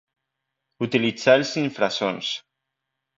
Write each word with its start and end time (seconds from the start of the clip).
Utilitzà 0.85 1.35
els 1.41 1.51
infrasons. 1.63 2.31